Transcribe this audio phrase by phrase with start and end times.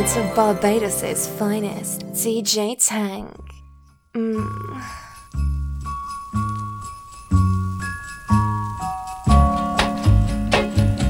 [0.00, 3.34] now listening to Barbados' finest, DJ Tank.
[4.14, 4.82] Mm.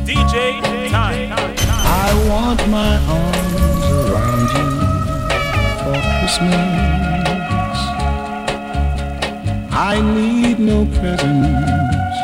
[0.05, 1.33] DJ Time.
[1.33, 4.69] I want my arms around you
[5.83, 6.59] for Christmas.
[9.73, 12.19] I need no presents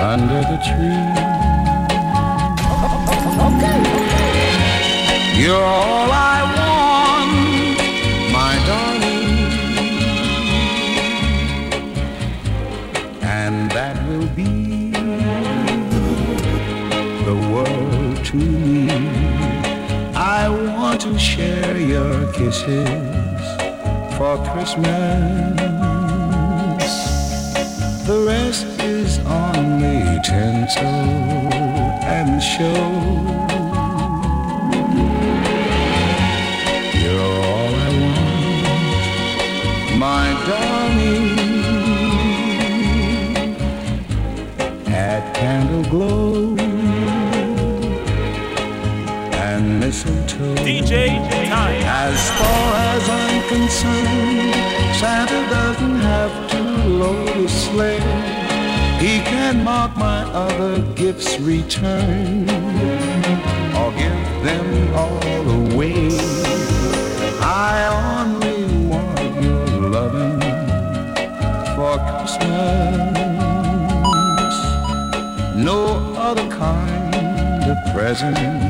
[0.00, 1.28] under the tree.
[5.38, 7.32] You're all I want,
[8.32, 9.28] my darling.
[13.22, 14.90] And that will be
[17.24, 18.90] the world to me.
[20.16, 23.40] I want to share your kisses
[24.18, 24.88] for Christmas.
[28.08, 33.47] The rest is only tinsel and show.
[61.38, 62.50] Gifts returned
[63.76, 66.08] or give them all away.
[67.40, 70.40] I only want your loving
[71.74, 73.14] for Christmas.
[75.56, 78.67] No other kind of present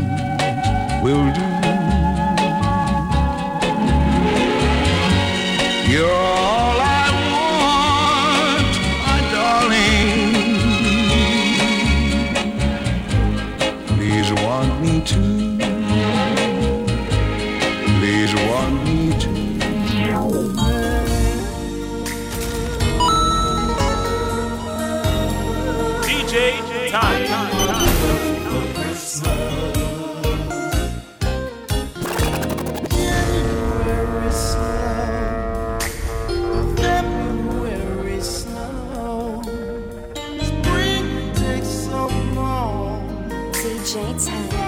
[43.89, 44.68] DJ Tank.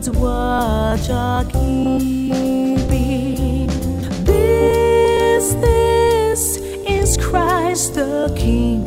[0.00, 2.86] shepherds watch are keeping.
[4.24, 6.56] This, this
[6.88, 8.86] is Christ the King,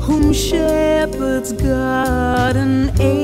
[0.00, 3.23] whom shepherds guard and angels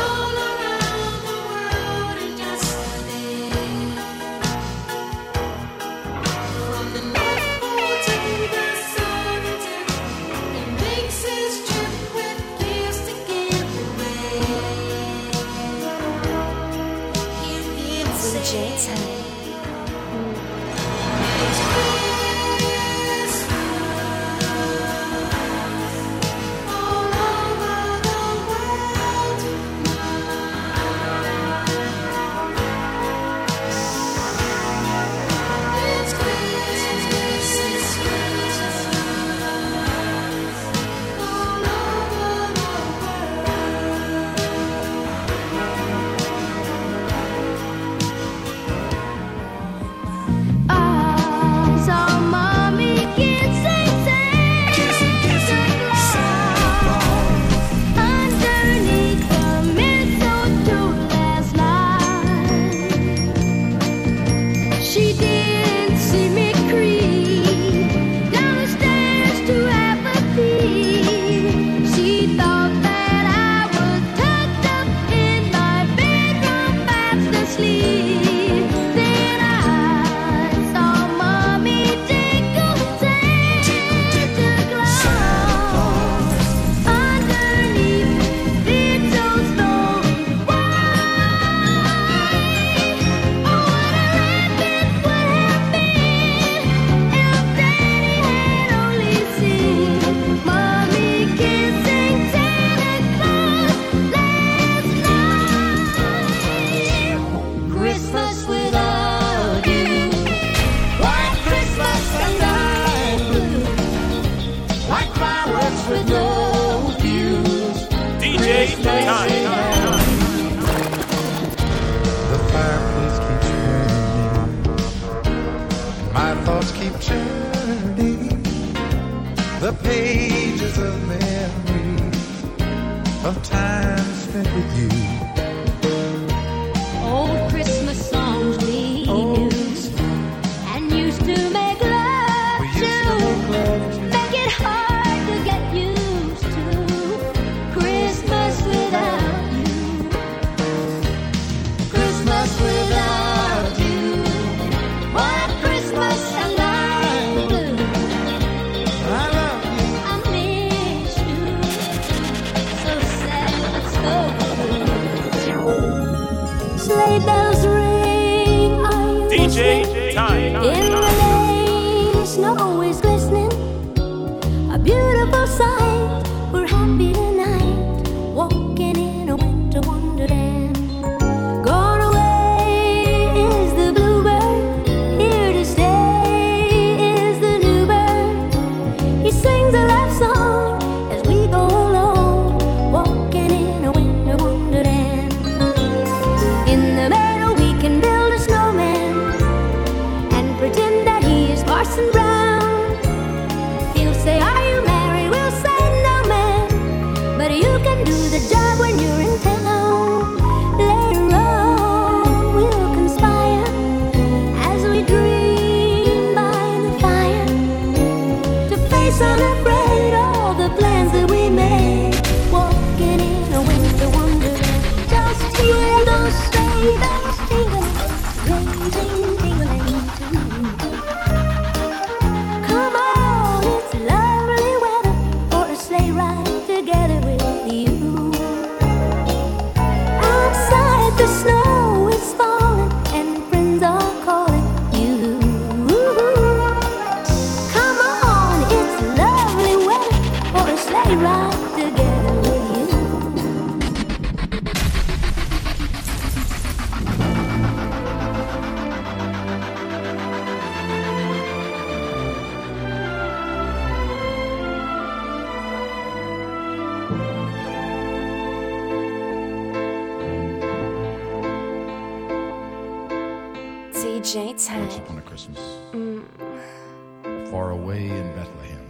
[277.51, 278.87] far away in Bethlehem.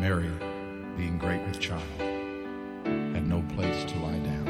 [0.00, 0.32] Mary,
[0.96, 1.82] being great with child,
[2.86, 4.46] had no place to lie down.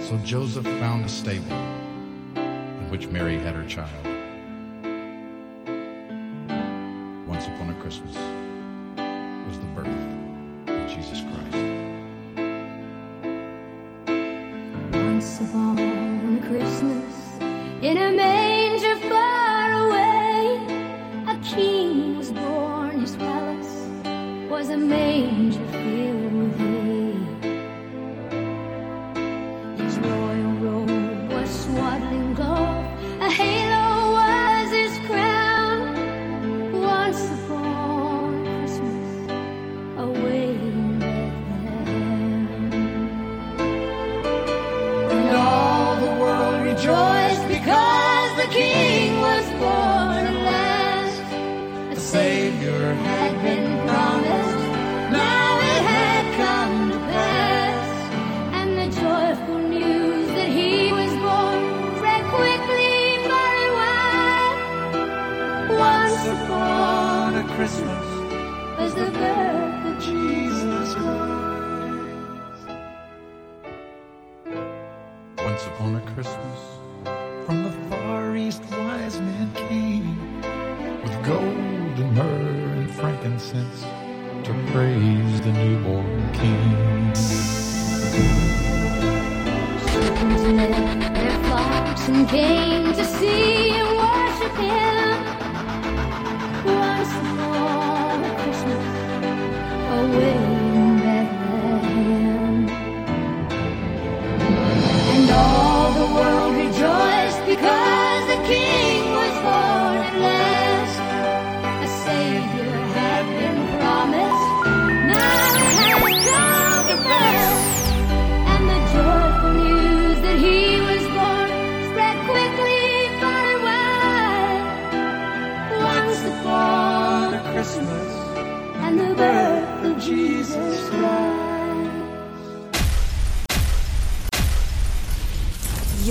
[0.00, 4.17] So Joseph found a stable in which Mary had her child.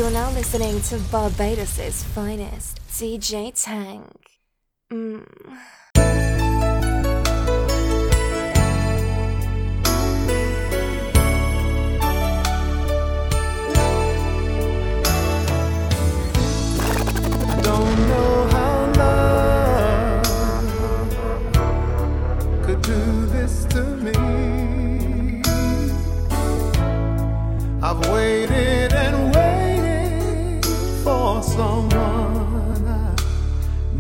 [0.08, 4.08] You're now listening to Barbados' finest, DJ Tank.
[4.90, 5.28] Mm.
[27.84, 28.47] I've waited.
[31.58, 33.16] someone I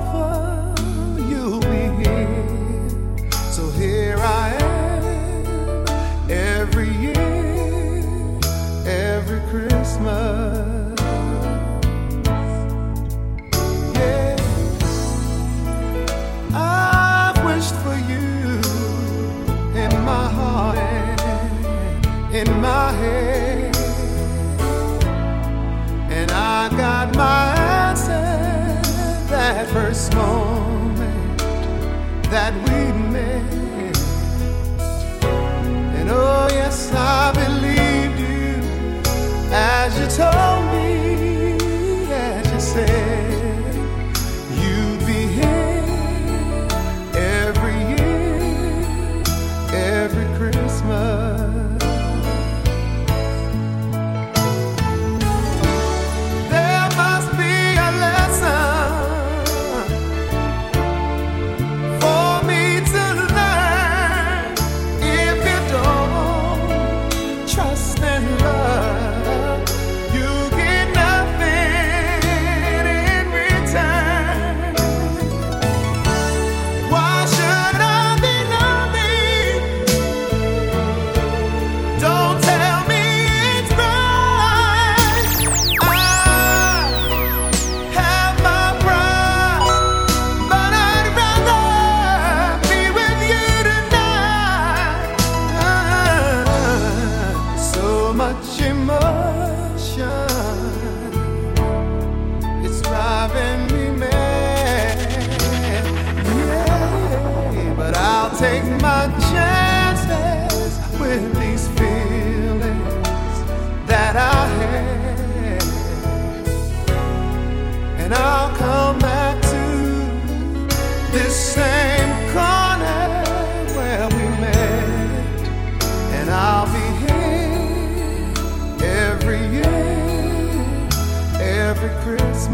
[26.65, 27.55] I got my
[27.89, 28.25] answer
[29.29, 31.38] that first moment
[32.31, 33.98] that we met.
[35.95, 38.55] And oh, yes, I believed you
[39.53, 40.54] as you told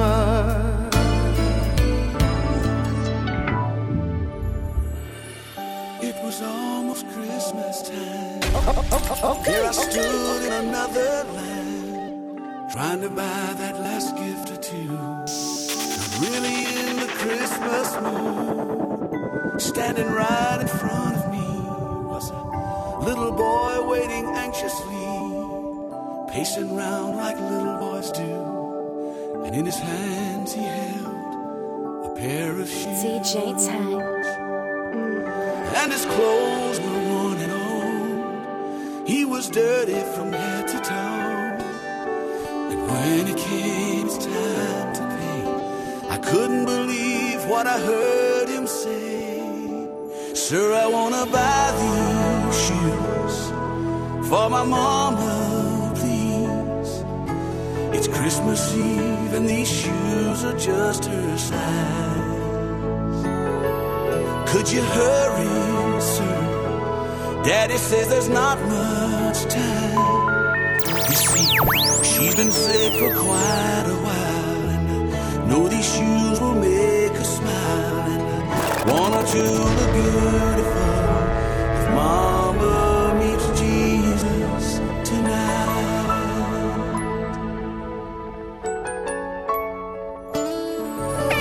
[0.02, 0.96] Christmas.
[6.02, 8.40] It was almost Christmas time.
[8.54, 14.16] Oh, oh, oh, okay, Here I stood in another land, trying to buy that last
[14.18, 14.86] gift or two.
[14.86, 19.62] Not really in the Christmas mood.
[19.62, 21.48] Standing right in front of me
[22.10, 25.10] was a little boy waiting anxiously,
[26.34, 28.51] pacing round like little boys do.
[29.46, 33.34] And in his hands he held a pair of shoes DJ
[33.66, 34.26] Tank.
[35.80, 39.08] and his clothes were worn and old.
[39.08, 41.58] He was dirty from head to toe.
[42.72, 48.68] And when it came his time to pay, I couldn't believe what I heard him
[48.68, 49.42] say.
[50.34, 53.50] Sir, I wanna buy these shoes
[54.30, 55.51] for my mama.
[58.04, 63.22] It's Christmas Eve and these shoes are just her size.
[64.50, 67.44] Could you hurry, sir?
[67.46, 70.80] Daddy says there's not much time.
[71.10, 71.46] You see,
[72.02, 77.24] she's been sick for quite a while, and I know these shoes will make her
[77.24, 78.10] smile.
[78.10, 79.44] And want her to
[79.78, 80.90] look beautiful
[81.78, 82.41] if Mama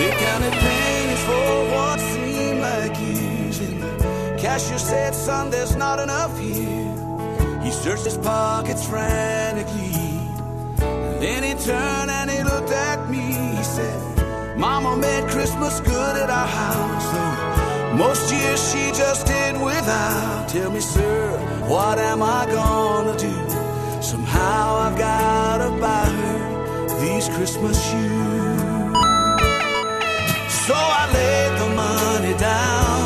[0.01, 3.61] They counted pennies for what seemed like years.
[3.61, 7.61] And the cashier said, Son, there's not enough here.
[7.63, 9.93] He searched his pockets frantically.
[11.21, 13.27] Then he turned and he looked at me.
[13.59, 17.07] He said, Mama made Christmas good at our house.
[17.13, 20.49] Though most years she just did without.
[20.49, 21.37] Tell me, sir,
[21.69, 23.37] what am I gonna do?
[24.01, 28.40] Somehow I've gotta buy her these Christmas shoes.
[30.71, 33.03] So I laid the money down.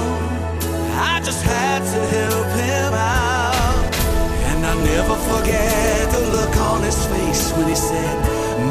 [1.12, 3.90] I just had to help him out.
[4.48, 8.16] And I'll never forget the look on his face when he said,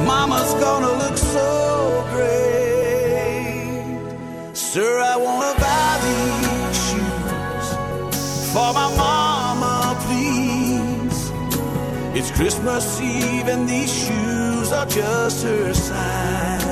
[0.05, 3.95] Mama's gonna look so great.
[4.53, 7.67] Sir, I wanna buy these shoes
[8.53, 11.19] for my mama, please.
[12.17, 16.62] It's Christmas Eve and these shoes are just her size.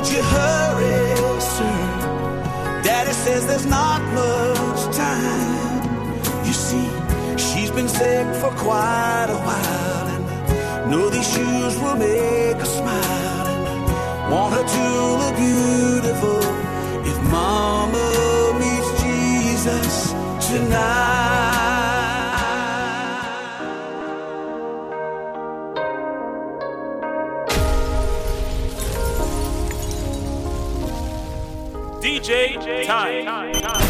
[0.00, 2.82] Could you hurry, sir?
[2.82, 6.46] Daddy says there's not much time.
[6.46, 6.88] You see,
[7.36, 12.64] she's been sick for quite a while, and I know these shoes will make her
[12.64, 13.46] smile.
[13.46, 14.86] And I want her to
[15.20, 16.40] look beautiful
[17.10, 18.06] if Mama
[18.58, 20.12] meets Jesus
[20.48, 21.29] tonight.
[32.22, 33.89] DJ Time.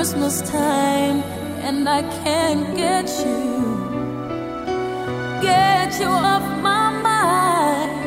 [0.00, 1.20] Christmas time
[1.60, 3.52] and I can't get you,
[5.42, 8.00] get you off my mind.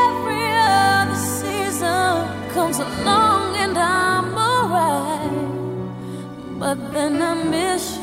[0.00, 2.14] Every other season
[2.54, 5.38] comes along and I'm alright,
[6.58, 7.99] but then I miss you.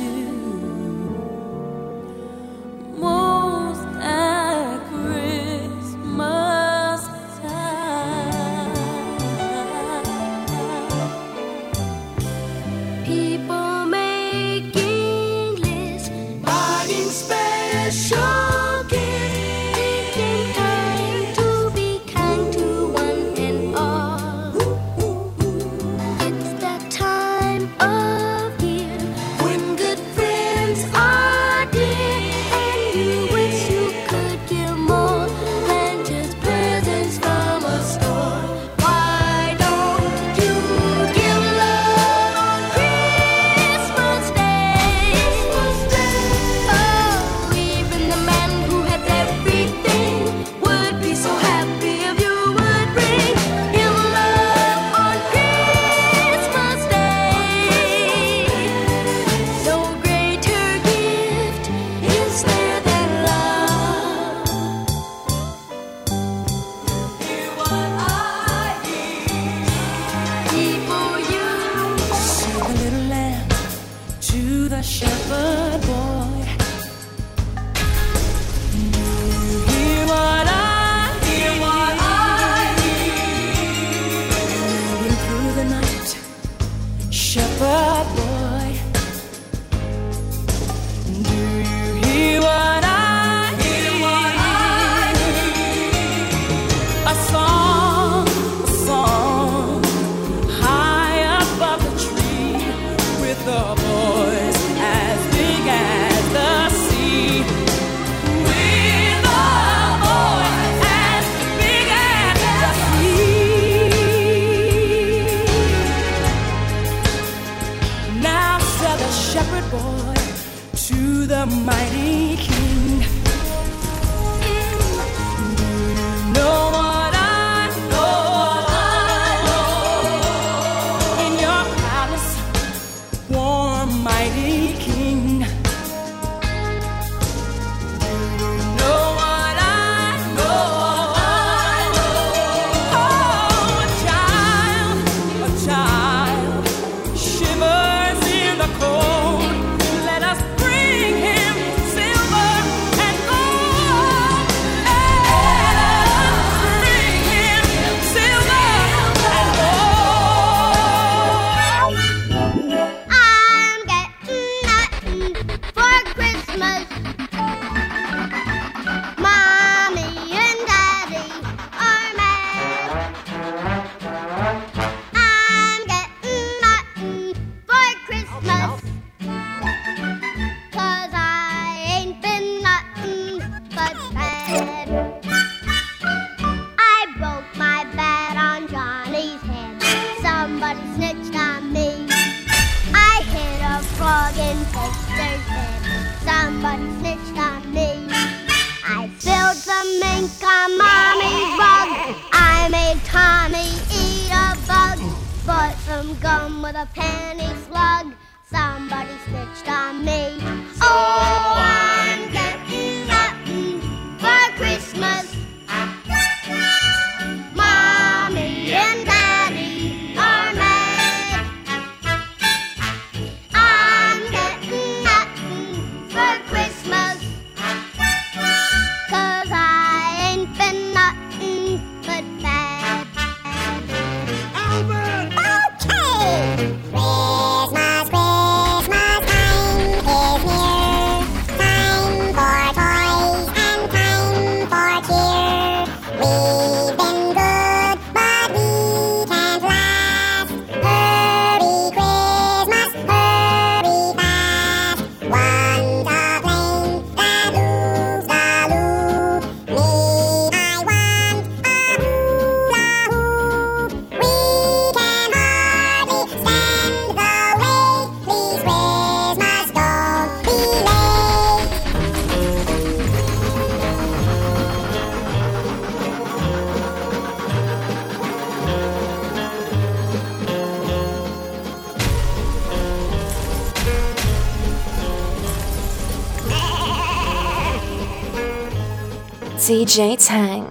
[289.97, 290.66] J Tank.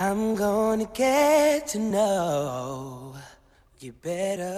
[0.00, 3.16] I'm gonna get to know
[3.80, 4.54] you better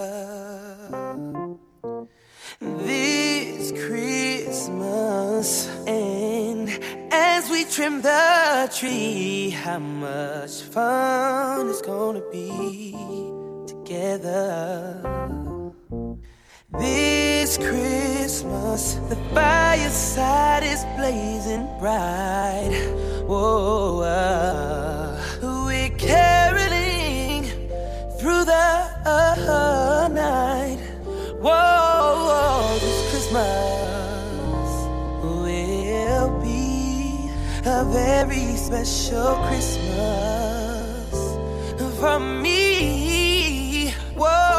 [2.60, 5.66] this Christmas.
[5.86, 6.68] And
[7.10, 12.92] as we trim the tree, how much fun it's gonna be
[13.66, 15.00] together.
[16.78, 22.70] This Christmas, the fireside is blazing bright.
[23.26, 25.20] Whoa, uh,
[25.66, 27.42] we're caroling
[28.20, 30.78] through the uh, night.
[31.40, 34.70] Whoa, whoa, this Christmas
[35.24, 37.30] will be
[37.66, 41.10] a very special Christmas
[41.98, 43.90] for me.
[44.14, 44.49] Whoa.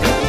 [0.00, 0.24] Let's.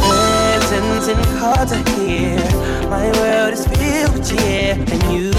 [0.00, 2.88] Legends and cards are here.
[2.88, 5.33] My world is filled with cheer and you.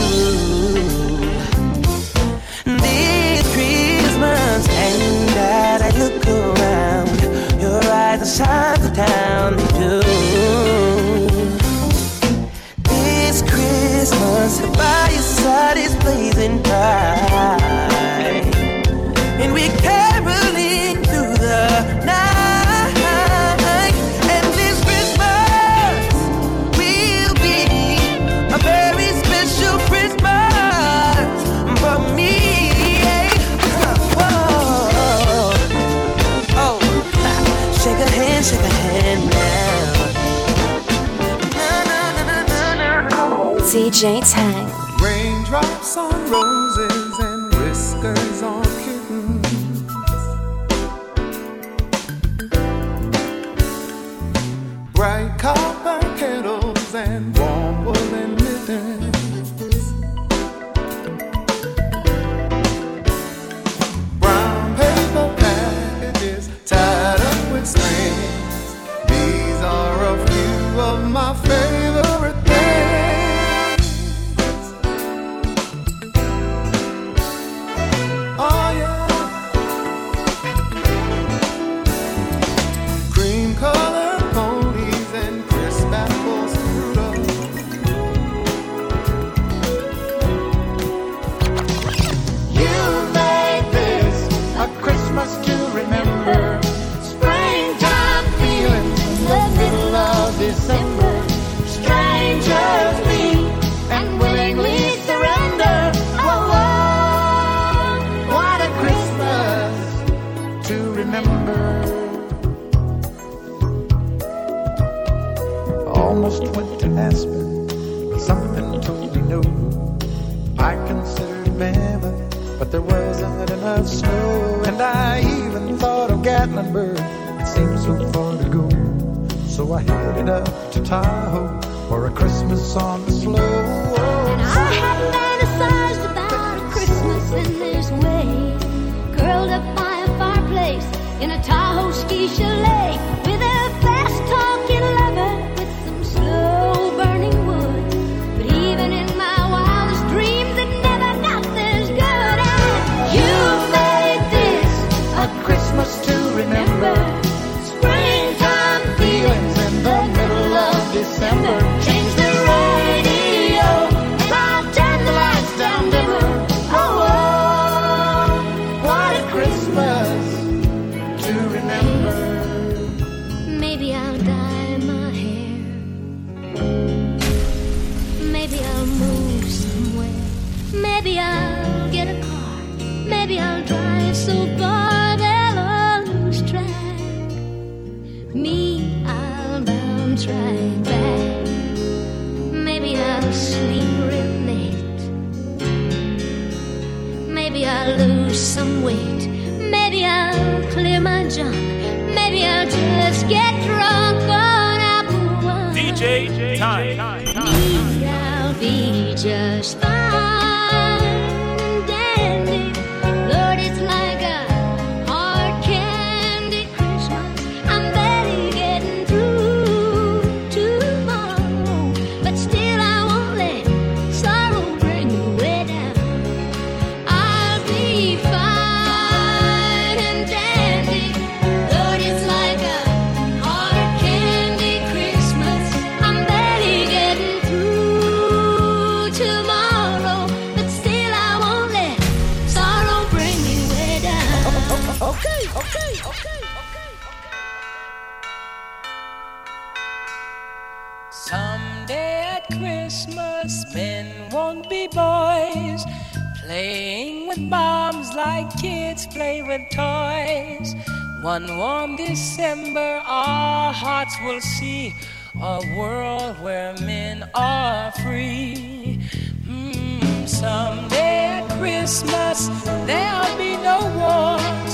[263.08, 264.94] our hearts will see
[265.42, 269.00] a world where men are free.
[269.48, 272.48] Mm, someday at Christmas
[272.86, 274.72] there'll be no wars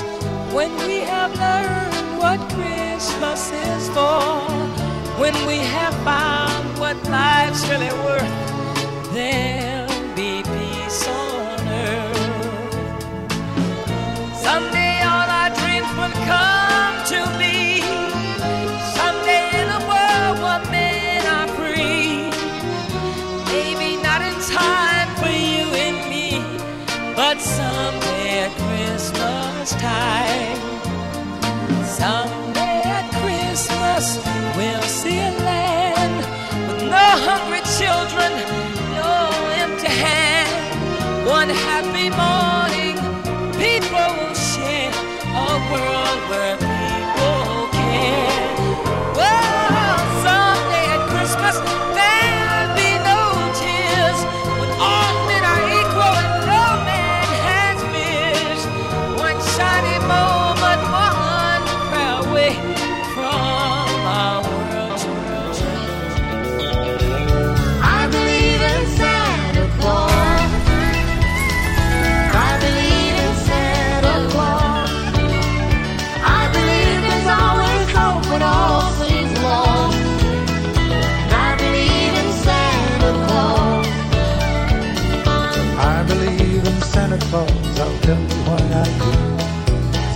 [0.54, 4.32] when we have learned what Christmas is for.
[5.20, 11.41] When we have found what life's really worth, there'll be peace on
[29.72, 30.58] next time.
[31.86, 34.18] Someday at Christmas,
[34.58, 36.18] we'll see a land
[36.68, 38.32] with no hungry children,
[38.96, 39.14] no
[39.64, 41.28] empty hand.
[41.28, 42.96] One happy morning,
[43.58, 44.92] people will share
[45.36, 46.61] a world where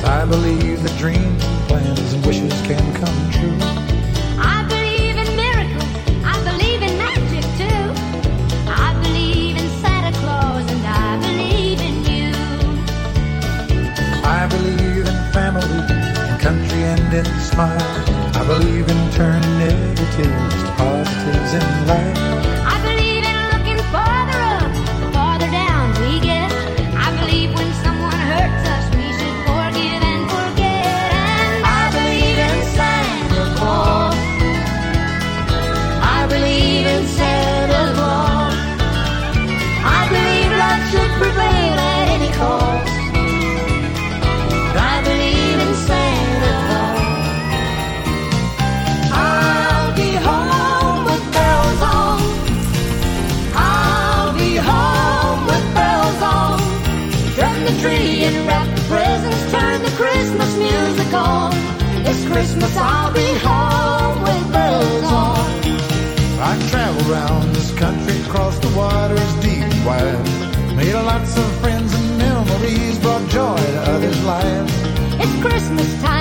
[0.05, 3.57] I believe that dreams and plans and wishes can come true.
[4.37, 5.87] I believe in miracles.
[6.25, 7.85] I believe in magic too.
[8.67, 12.33] I believe in Santa Claus and I believe in you.
[14.25, 15.79] I believe in family,
[16.27, 17.79] in country and in smile.
[18.35, 22.34] I believe in turning negatives to positives in life.
[61.15, 61.51] on.
[62.03, 65.45] This Christmas I'll be home with bells on.
[66.49, 70.75] I travel around this country, across the waters deep and wide.
[70.75, 74.73] Made lots of friends and memories, brought joy to others' lives.
[75.23, 76.14] It's Christmas time.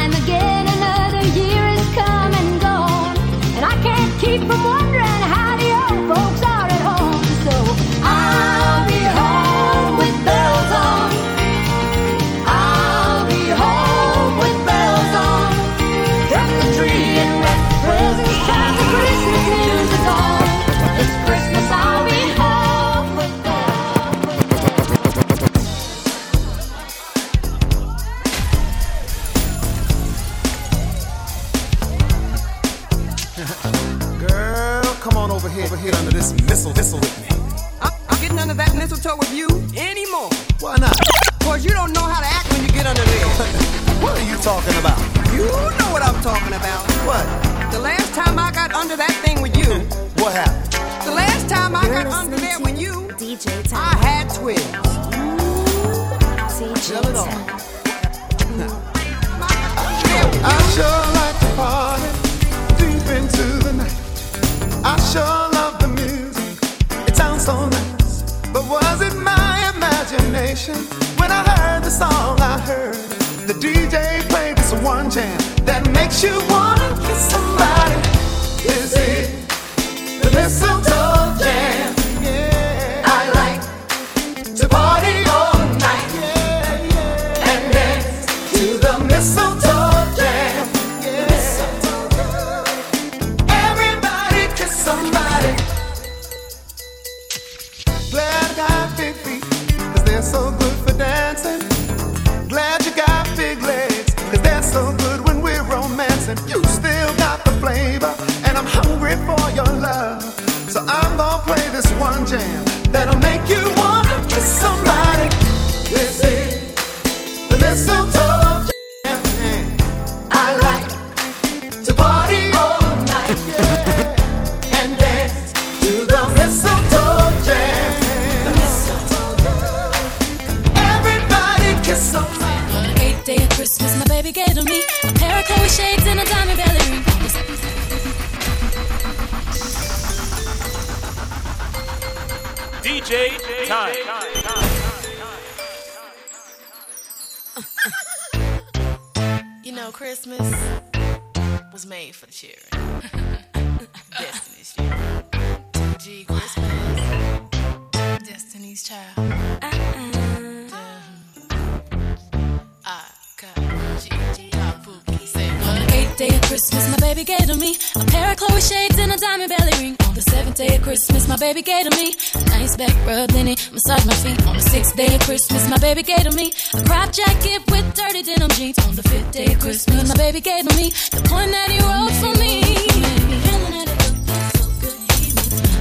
[171.54, 172.14] baby gave to me.
[172.34, 174.44] A nice back rub in it, massage my feet.
[174.46, 176.52] On the sixth day of Christmas, my baby gave to me.
[176.74, 178.78] A crop jacket with dirty denim jeans.
[178.80, 180.90] On the fifth day of Christmas, my baby gave to me.
[181.14, 182.54] The point that he wrote for me.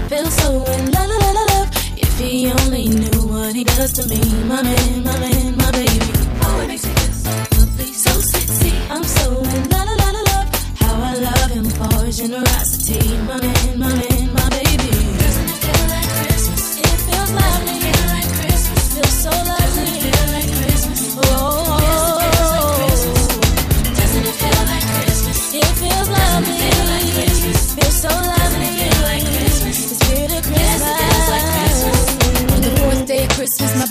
[0.09, 1.69] Feel so in love, love, love, love.
[1.97, 6.11] If he only knew what he does to me, my man, my man, my baby.
[6.43, 8.73] Oh, it makes me feel so so sexy.
[8.91, 10.47] I'm so in love, love, love, love.
[10.81, 14.12] How I love him for his generosity, my man, my man.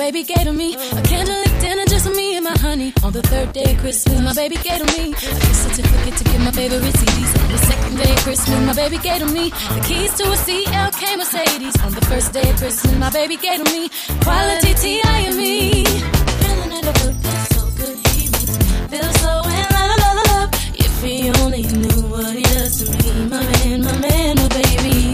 [0.03, 0.75] baby gave to me.
[0.75, 2.93] A candlelit dinner just for me and my honey.
[3.05, 5.05] On the third day of Christmas, my baby gave to me.
[5.11, 7.33] A gift certificate to get my favorite CDs.
[7.43, 9.45] On the second day of Christmas, my baby gave to me.
[9.75, 11.77] The keys to a CLK Mercedes.
[11.87, 13.83] On the first day of Christmas, my baby gave to me.
[14.27, 15.19] Quality T.I.
[15.29, 15.85] and me.
[17.23, 17.97] Feels so good.
[18.17, 20.51] He makes me so in love, love, love.
[20.85, 23.11] If he only knew what he does to me.
[23.31, 25.12] My man, my man, my baby.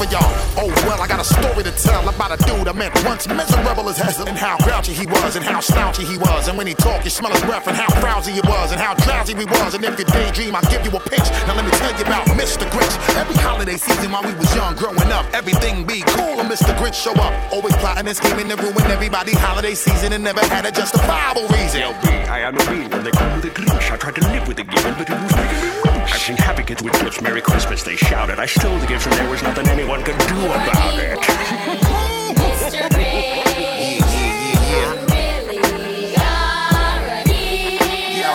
[0.00, 0.32] For y'all.
[0.56, 3.88] Oh well, I got a story to tell about a dude I met once, miserable
[3.90, 6.72] as hell, and how grouchy he was, and how slouchy he was, and when he
[6.72, 9.74] talked, you smell his breath, and how frowsy he was, and how drowsy we was,
[9.74, 11.28] and if you daydream, I'll give you a pinch.
[11.44, 12.64] Now let me tell you about Mr.
[12.72, 12.96] Grinch.
[13.16, 16.72] Every holiday season while we was young, growing up, everything be cool, and Mr.
[16.80, 20.64] Grinch show up, always plotting and scheming to ruin everybody holiday season, and never had
[20.64, 21.82] a justifiable reason.
[21.82, 23.90] LB, I am a bean, and they call me the Grinch.
[23.90, 25.89] I tried to live with the given, but it was making me.
[26.02, 28.38] I've seen happy kids with gifts, Merry Christmas, they shouted.
[28.38, 31.18] I stole the gifts, and there was nothing anyone could do about it.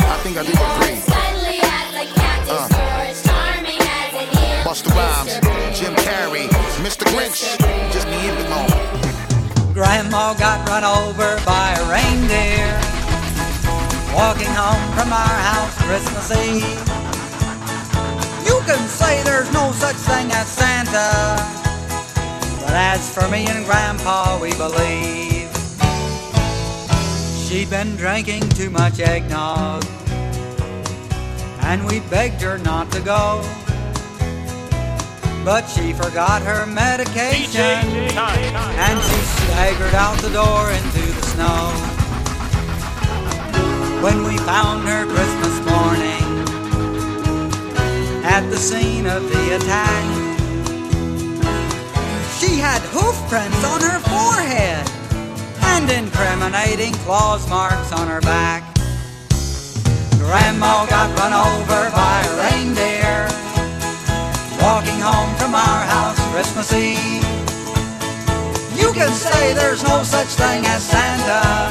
[0.07, 1.01] I think I do agree.
[4.63, 5.33] Busta Rhymes,
[5.77, 6.47] Jim Carrey,
[6.81, 7.05] Mr.
[7.13, 7.57] Grinch,
[7.93, 9.73] just me and the moment.
[9.73, 12.95] Grandma got run over by a reindeer
[14.15, 16.94] walking home from our house Christmas Eve.
[18.65, 21.37] Can say there's no such thing as Santa,
[22.61, 25.51] but as for me and Grandpa, we believe
[27.45, 29.85] she'd been drinking too much eggnog,
[31.61, 33.43] and we begged her not to go.
[35.45, 37.85] But she forgot her medication
[38.17, 41.69] and she staggered out the door into the snow.
[44.01, 46.24] When we found her Christmas morning
[48.25, 50.03] at the scene of the attack,
[52.39, 54.83] she had hoof prints on her forehead
[55.71, 58.63] and incriminating claws marks on her back.
[60.17, 63.29] Grandma got run over by a reindeer
[64.59, 67.23] walking home from our house Christmas Eve.
[68.75, 71.69] You can say there's no such thing as Santa,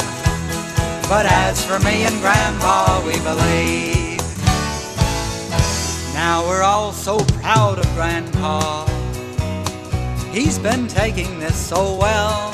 [1.09, 3.94] but as for me and Grandpa, we believe.
[6.27, 8.87] Now we're all so proud of Grandpa.
[10.33, 12.51] He's been taking this so well.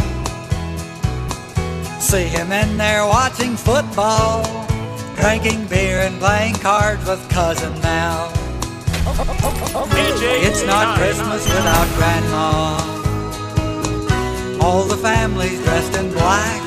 [2.00, 4.42] See him in there watching football,
[5.14, 8.32] drinking beer and playing cards with Cousin Mel.
[10.48, 12.76] It's not Christmas without Grandma.
[14.64, 16.60] All the family's dressed in black.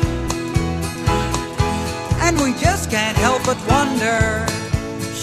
[2.22, 4.63] And we just can't help but wonder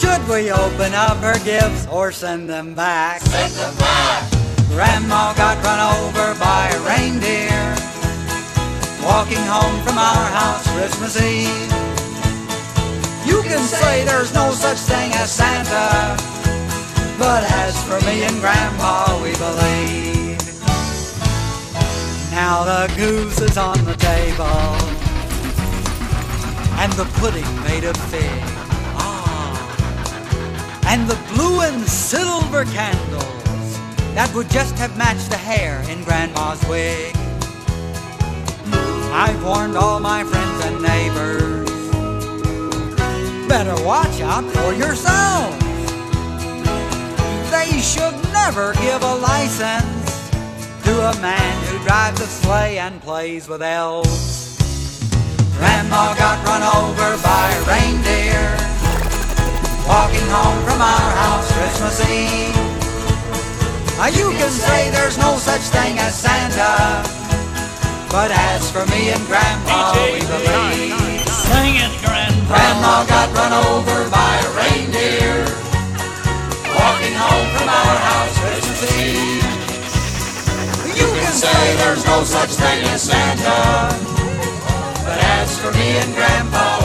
[0.01, 3.21] should we open up her gifts or send them back?
[3.21, 4.31] Send them back!
[4.69, 7.61] Grandma got run over by a reindeer
[9.05, 11.73] walking home from our house Christmas Eve.
[13.27, 16.17] You can say there's no such thing as Santa.
[17.19, 20.41] But as for me and Grandma, we believe.
[22.31, 24.47] Now the goose is on the table,
[26.81, 28.50] and the pudding made of fig.
[30.93, 33.79] And the blue and silver candles
[34.15, 37.15] that would just have matched the hair in Grandma's wig.
[39.13, 41.71] I've warned all my friends and neighbors.
[43.49, 45.61] Better watch out for yourselves
[47.51, 50.31] they should never give a license
[50.85, 54.57] to a man who drives a sleigh and plays with elves.
[55.57, 58.70] Grandma got run over by a reindeer
[59.91, 62.55] walking home from our house Christmas Eve.
[63.99, 67.03] Ah, you can say there's no such thing as Santa,
[68.07, 71.27] but as for me and Grandma, we believe.
[71.27, 72.55] Sing it, Grandpa.
[72.55, 75.43] Grandma got run over by a reindeer
[76.71, 79.43] walking home from our house Christmas Eve.
[80.95, 83.91] You can say there's no such thing as Santa,
[85.03, 86.79] but as for me and Grandma,